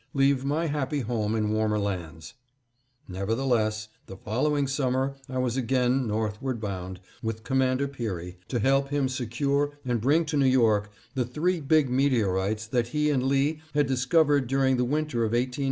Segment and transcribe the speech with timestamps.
[0.15, 2.33] leave my happy home in warmer lands.
[3.07, 9.07] Nevertheless, the following summer I was again "Northward Bound," with Commander Peary, to help him
[9.07, 13.85] secure, and bring to New York, the three big meteorites that he and Lee had
[13.85, 15.57] discovered during the winter of 1894 1895.